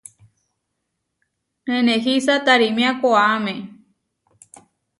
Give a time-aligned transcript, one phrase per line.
[1.67, 3.53] Nenehísa tarímia koʼáme.